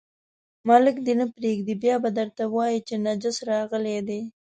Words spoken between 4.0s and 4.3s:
دی.